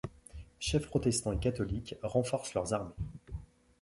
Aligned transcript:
Chefs 0.59 0.87
protestants 0.87 1.31
et 1.31 1.37
catholiques 1.37 1.93
renforcent 2.01 2.55
leurs 2.55 2.73
armées. 2.73 2.95